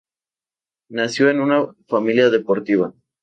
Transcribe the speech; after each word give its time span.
Nació 0.89 1.29
en 1.29 1.41
una 1.41 1.75
familia 1.87 2.31
deportiva. 2.31 2.91